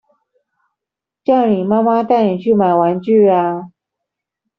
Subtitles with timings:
[1.23, 3.69] 叫你媽媽帶你去買玩具啊